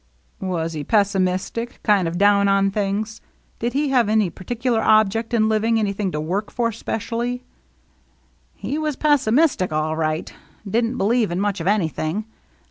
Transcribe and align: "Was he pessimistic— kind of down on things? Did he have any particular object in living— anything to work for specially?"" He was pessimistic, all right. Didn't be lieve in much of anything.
"Was 0.39 0.73
he 0.73 0.83
pessimistic— 0.83 1.79
kind 1.83 2.07
of 2.07 2.17
down 2.17 2.47
on 2.47 2.71
things? 2.71 3.21
Did 3.59 3.73
he 3.73 3.89
have 3.89 4.09
any 4.09 4.31
particular 4.31 4.81
object 4.81 5.31
in 5.31 5.47
living— 5.47 5.77
anything 5.79 6.11
to 6.13 6.19
work 6.19 6.49
for 6.49 6.71
specially?"" 6.71 7.43
He 8.65 8.79
was 8.79 8.95
pessimistic, 8.95 9.71
all 9.71 9.95
right. 9.95 10.33
Didn't 10.67 10.97
be 10.97 11.03
lieve 11.03 11.29
in 11.29 11.39
much 11.39 11.61
of 11.61 11.67
anything. 11.67 12.25